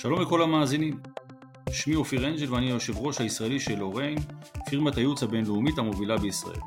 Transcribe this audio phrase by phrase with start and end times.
[0.00, 1.00] שלום לכל המאזינים.
[1.70, 4.18] שמי אופיר אנג'ל ואני היושב ראש הישראלי של אוריין,
[4.70, 6.60] פירמת הייעוץ הבינלאומית המובילה בישראל.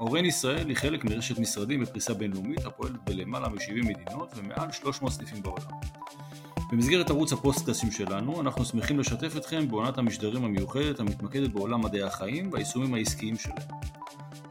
[0.00, 5.42] אוריין ישראל היא חלק מרשת משרדים בפריסה בינלאומית הפועלת בלמעלה מ-70 מדינות ומעל 300 סניפים
[5.42, 5.70] בעולם.
[6.72, 12.52] במסגרת ערוץ הפוסטקאסים שלנו, אנחנו שמחים לשתף אתכם בעונת המשדרים המיוחדת המתמקדת בעולם מדעי החיים
[12.52, 13.68] והיישומים העסקיים שלהם.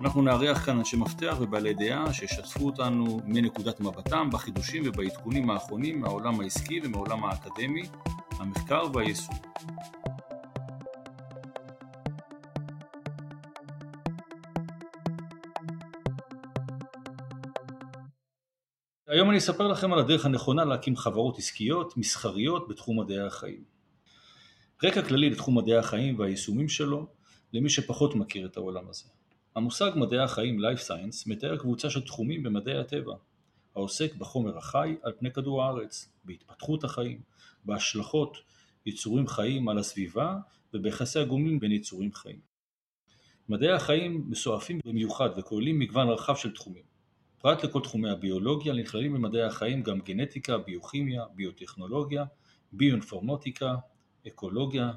[0.02, 6.40] אנחנו נארח כאן אנשי מפתח ובעלי דעה שישתפו אותנו מנקודת מבטם בחידושים ובעדכונים האחרונים מהעולם
[6.40, 7.84] העסקי ומהעולם האקדמי,
[8.40, 9.36] המחקר והיישום.
[19.08, 23.64] היום אני אספר לכם על הדרך הנכונה להקים חברות עסקיות, מסחריות, בתחום מדעי החיים.
[24.84, 27.08] רקע כללי לתחום מדעי החיים והיישומים שלו,
[27.54, 29.06] למי שפחות מכיר את העולם הזה.
[29.56, 33.14] המושג מדעי החיים Life Science מתאר קבוצה של תחומים במדעי הטבע,
[33.78, 37.22] העוסק בחומר החי על פני כדור הארץ, בהתפתחות החיים,
[37.66, 38.38] בהשלכות
[38.86, 40.38] יצורים חיים על הסביבה
[40.74, 42.40] וביחסי הגומלין בין יצורים חיים.
[43.50, 46.84] מדעי החיים מסועפים במיוחד וכוללים מגוון רחב של תחומים.
[47.40, 52.26] פרט לכל תחומי הביולוגיה נכללים במדעי החיים גם גנטיקה, ביוכימיה, ביוטכנולוגיה,
[52.72, 53.76] ביואינפורמטיקה,
[54.28, 54.92] אקולוגיה,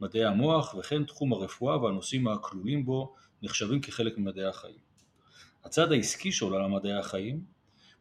[0.00, 4.78] מדעי המוח וכן תחום הרפואה והנושאים הכלולים בו נחשבים כחלק ממדעי החיים.
[5.64, 7.51] הצד העסקי של עולם מדעי החיים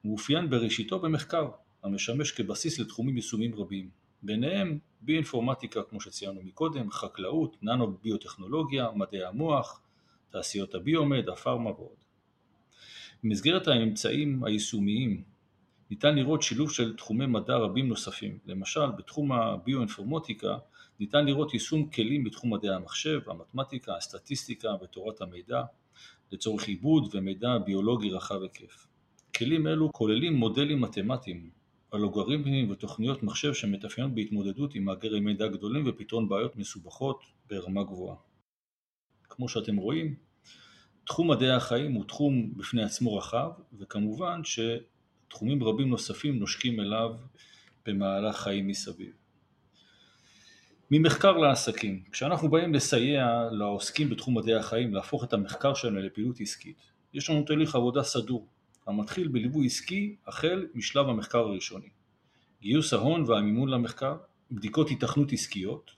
[0.05, 1.49] מאופיין בראשיתו במחקר
[1.83, 3.89] המשמש כבסיס לתחומים יישומיים רבים,
[4.23, 9.81] ביניהם ביואינפורמטיקה כמו שציינו מקודם, חקלאות, ננו ביוטכנולוגיה, מדעי המוח,
[10.29, 11.95] תעשיות הביומד, הפארמה ועוד.
[13.23, 15.23] במסגרת האמצעים היישומיים
[15.89, 20.57] ניתן לראות שילוב של תחומי מדע רבים נוספים, למשל בתחום הביואינפורמטיקה
[20.99, 25.63] ניתן לראות יישום כלים בתחום מדעי המחשב, המתמטיקה, הסטטיסטיקה ותורת המידע
[26.31, 28.90] לצורך עיבוד ומידע ביולוגי רחב היקף.
[29.35, 31.49] כלים אלו כוללים מודלים מתמטיים,
[31.93, 38.15] אלוגריתמים ותוכניות מחשב שמתאפיינות בהתמודדות עם מאגרי מידע גדולים ופתרון בעיות מסובכות ברמה גבוהה.
[39.29, 40.15] כמו שאתם רואים,
[41.05, 47.15] תחום מדעי החיים הוא תחום בפני עצמו רחב, וכמובן שתחומים רבים נוספים נושקים אליו
[47.85, 49.11] במהלך חיים מסביב.
[50.91, 56.77] ממחקר לעסקים, כשאנחנו באים לסייע לעוסקים בתחום מדעי החיים להפוך את המחקר שלנו לפעילות עסקית,
[57.13, 58.47] יש לנו תהליך עבודה סדור,
[58.87, 61.89] המתחיל בליווי עסקי החל משלב המחקר הראשוני.
[62.61, 64.17] גיוס ההון והמימון למחקר,
[64.51, 65.91] בדיקות היתכנות עסקיות,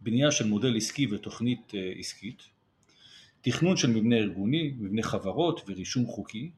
[0.00, 2.42] בנייה של מודל עסקי ותוכנית אה, עסקית,
[3.40, 6.50] תכנון של מבנה ארגוני, מבנה חברות ורישום חוקי,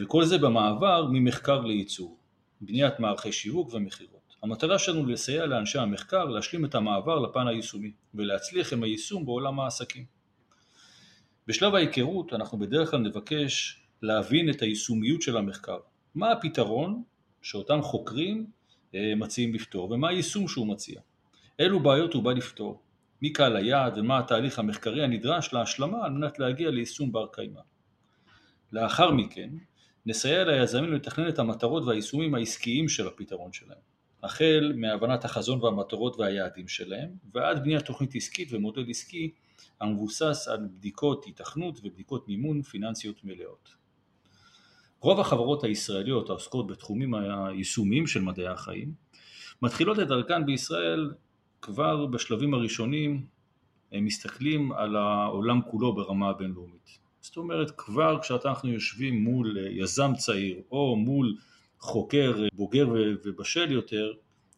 [0.00, 2.18] וכל זה במעבר ממחקר לייצור,
[2.60, 4.36] בניית מערכי שיווק ומכירות.
[4.42, 10.04] המטרה שלנו לסייע לאנשי המחקר להשלים את המעבר לפן היישומי ולהצליח עם היישום בעולם העסקים.
[11.46, 15.78] בשלב ההיכרות אנחנו בדרך כלל נבקש להבין את היישומיות של המחקר.
[16.14, 17.02] מה הפתרון
[17.42, 18.46] שאותם חוקרים
[18.94, 21.00] אה, מציעים לפתור ומה היישום שהוא מציע.
[21.58, 22.82] אילו בעיות הוא בא לפתור.
[23.22, 27.60] מי קהל היעד ומה התהליך המחקרי הנדרש להשלמה על מנת להגיע ליישום בר קיימא.
[28.72, 29.50] לאחר מכן
[30.06, 33.78] נסייע ליזמים לתכנן את המטרות והיישומים העסקיים של הפתרון שלהם,
[34.22, 39.30] החל מהבנת החזון והמטרות והיעדים שלהם ועד בניית תוכנית עסקית ומודל עסקי
[39.80, 43.79] המבוסס על בדיקות היתכנות ובדיקות מימון פיננסיות מלאות.
[45.00, 48.92] רוב החברות הישראליות העוסקות בתחומים היישומיים של מדעי החיים
[49.62, 51.12] מתחילות את דרכן בישראל
[51.62, 53.26] כבר בשלבים הראשונים
[53.92, 56.98] הם מסתכלים על העולם כולו ברמה הבינלאומית.
[57.20, 61.36] זאת אומרת כבר כשאנחנו יושבים מול יזם צעיר או מול
[61.78, 62.88] חוקר בוגר
[63.24, 64.12] ובשל יותר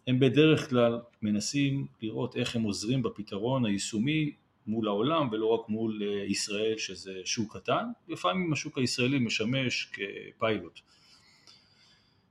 [0.06, 4.32] הם בדרך כלל מנסים לראות איך הם עוזרים בפתרון היישומי
[4.66, 10.80] מול העולם ולא רק מול ישראל שזה שוק קטן, לפעמים השוק הישראלי משמש כפיילוט.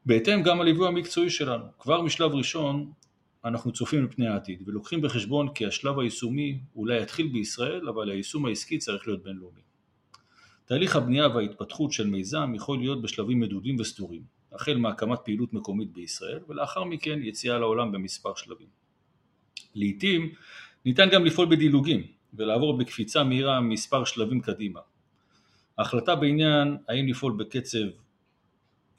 [0.05, 2.91] בהתאם גם הליווי המקצועי שלנו, כבר משלב ראשון
[3.45, 8.77] אנחנו צופים לפני העתיד ולוקחים בחשבון כי השלב היישומי אולי יתחיל בישראל אבל היישום העסקי
[8.77, 9.61] צריך להיות בינלאומי.
[10.65, 16.39] תהליך הבנייה וההתפתחות של מיזם יכול להיות בשלבים מדודים וסדורים, החל מהקמת פעילות מקומית בישראל
[16.47, 18.67] ולאחר מכן יציאה לעולם במספר שלבים.
[19.75, 20.34] לעיתים
[20.85, 24.79] ניתן גם לפעול בדילוגים ולעבור בקפיצה מהירה מספר שלבים קדימה.
[25.78, 27.87] ההחלטה בעניין האם לפעול בקצב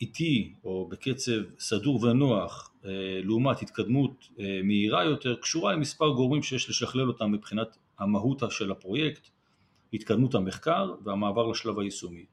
[0.01, 2.91] איטי או בקצב סדור ונוח אה,
[3.25, 9.29] לעומת התקדמות אה, מהירה יותר קשורה למספר גורמים שיש לשכלל אותם מבחינת המהות של הפרויקט,
[9.93, 12.25] התקדמות המחקר והמעבר לשלב היישומי.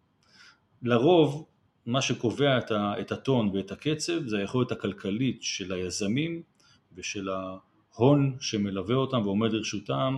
[0.81, 1.45] לרוב
[1.85, 2.57] מה שקובע
[2.99, 6.41] את הטון ואת הקצב זה היכולת הכלכלית של היזמים
[6.93, 10.17] ושל ההון שמלווה אותם ועומד לרשותם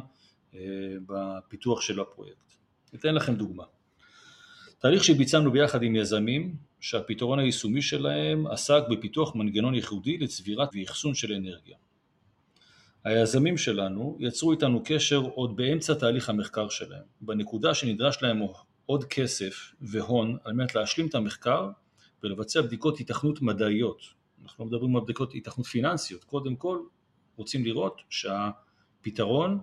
[1.06, 2.54] בפיתוח של הפרויקט.
[2.96, 3.64] אתן לכם דוגמה.
[4.80, 11.34] תהליך שביצענו ביחד עם יזמים שהפתרון היישומי שלהם עסק בפיתוח מנגנון ייחודי לצבירת ואחסון של
[11.34, 11.78] אנרגיה.
[13.04, 18.42] היזמים שלנו יצרו איתנו קשר עוד באמצע תהליך המחקר שלהם, בנקודה שנדרש להם
[18.86, 21.70] עוד כסף והון על מנת להשלים את המחקר
[22.24, 24.02] ולבצע בדיקות היתכנות מדעיות.
[24.44, 26.80] אנחנו לא מדברים על בדיקות היתכנות פיננסיות, קודם כל
[27.36, 29.60] רוצים לראות שהפתרון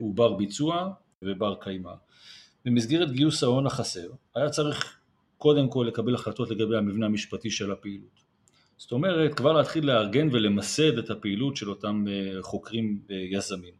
[0.00, 0.92] הוא בר ביצוע
[1.22, 1.92] ובר קיימא.
[2.64, 4.98] במסגרת גיוס ההון החסר היה צריך
[5.38, 8.20] קודם כל לקבל החלטות לגבי המבנה המשפטי של הפעילות.
[8.76, 13.74] זאת אומרת, כבר להתחיל לארגן ולמסד את הפעילות של אותם אה, חוקרים אה, יזמים.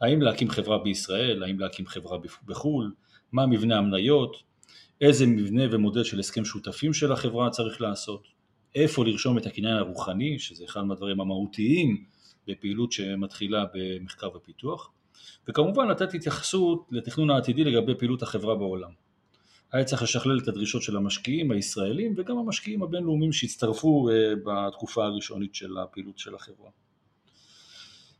[0.00, 2.92] האם להקים חברה בישראל, האם להקים חברה בחו"ל,
[3.32, 4.36] מה מבנה המניות,
[5.00, 8.26] איזה מבנה ומודל של הסכם שותפים של החברה צריך לעשות,
[8.74, 12.04] איפה לרשום את הקניין הרוחני, שזה אחד מהדברים המהותיים
[12.46, 14.90] בפעילות שמתחילה במחקר ופיתוח,
[15.48, 18.90] וכמובן לתת התייחסות לתכנון העתידי לגבי פעילות החברה בעולם.
[19.72, 25.54] היה צריך לשכלל את הדרישות של המשקיעים הישראלים וגם המשקיעים הבינלאומיים שהצטרפו אה, בתקופה הראשונית
[25.54, 26.70] של הפעילות של החברה.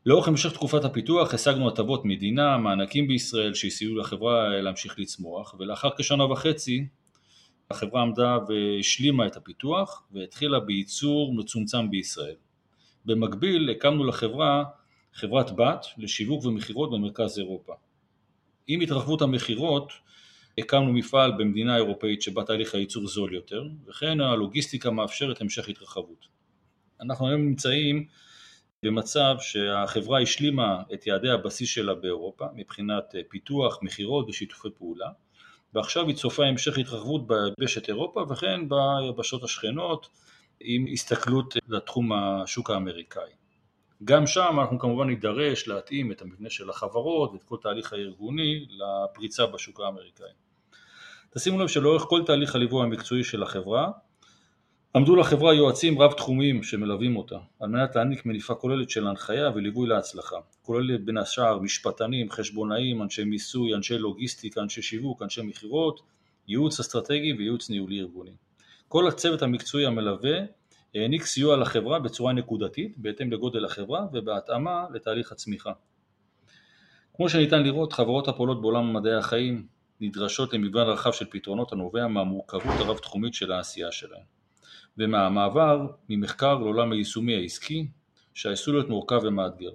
[0.07, 6.25] לאורך המשך תקופת הפיתוח השגנו הטבות מדינה, מענקים בישראל שהסייעו לחברה להמשיך לצמוח ולאחר כשנה
[6.25, 6.87] וחצי
[7.71, 12.35] החברה עמדה והשלימה את הפיתוח והתחילה בייצור מצומצם בישראל.
[13.05, 14.65] במקביל הקמנו לחברה
[15.15, 17.73] חברת בת לשיווק ומכירות במרכז אירופה.
[18.67, 19.93] עם התרחבות המכירות
[20.59, 26.27] הקמנו מפעל במדינה אירופאית שבה תהליך הייצור זול יותר וכן הלוגיסטיקה מאפשרת המשך התרחבות.
[27.01, 28.07] אנחנו היום נמצאים
[28.83, 35.09] במצב שהחברה השלימה את יעדי הבסיס שלה באירופה מבחינת פיתוח, מכירות ושיתופי פעולה
[35.75, 40.09] ועכשיו היא צופה המשך התרחבות ביבשת אירופה וכן ביבשות השכנות
[40.61, 43.44] עם הסתכלות לתחום השוק האמריקאי.
[44.05, 49.47] גם שם אנחנו כמובן נידרש להתאים את המבנה של החברות ואת כל תהליך הארגוני לפריצה
[49.47, 50.27] בשוק האמריקאי.
[51.35, 53.91] תשימו לב שלאורך כל תהליך הליווי המקצועי של החברה
[54.97, 59.89] עמדו לחברה יועצים רב תחומיים שמלווים אותה על מנת להעניק מניפה כוללת של הנחיה וליווי
[59.89, 66.01] להצלחה כוללת בין השאר משפטנים, חשבונאים, אנשי מיסוי, אנשי לוגיסטיקה, אנשי שיווק, אנשי מכירות,
[66.49, 68.35] ייעוץ אסטרטגי וייעוץ ניהולי ארגוני.
[68.89, 70.39] כל הצוות המקצועי המלווה
[70.95, 75.73] העניק סיוע לחברה בצורה נקודתית בהתאם לגודל החברה ובהתאמה לתהליך הצמיחה.
[77.17, 79.67] כמו שניתן לראות חברות הפועלות בעולם מדעי החיים
[80.01, 84.23] נדרשות למגוון רחב של פתרונות הנובע מהמורכבות הרב תחומית של העשייה שלהן
[84.99, 87.87] ומהמעבר ממחקר לעולם היישומי העסקי
[88.35, 89.71] שעשוי להיות מורכב ומאתגר.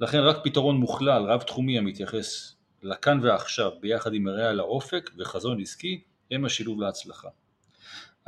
[0.00, 6.00] לכן רק פתרון מוכלל רב תחומי המתייחס לכאן ועכשיו ביחד עם מראה לאופק וחזון עסקי
[6.30, 7.28] הם השילוב להצלחה.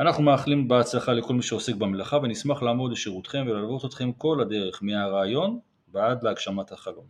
[0.01, 5.59] אנחנו מאחלים בהצלחה לכל מי שעוסק במלאכה ונשמח לעמוד לשירותכם וללוות אתכם כל הדרך מהרעיון
[5.93, 7.05] ועד להגשמת החלום.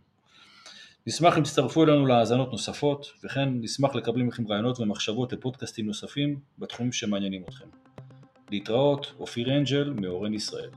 [1.07, 6.91] נשמח אם תצטרפו אלינו להאזנות נוספות וכן נשמח לקבל מכם רעיונות ומחשבות לפודקאסטים נוספים בתחומים
[6.91, 7.65] שמעניינים אתכם.
[8.51, 10.69] להתראות, אופיר אנג'ל מאורן ישראל